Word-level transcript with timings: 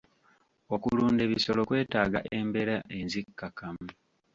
Okulunda 0.75 1.21
ebisolo 1.27 1.61
kwetaaga 1.69 2.19
embeera 2.37 2.75
enzikakkamu. 2.97 3.85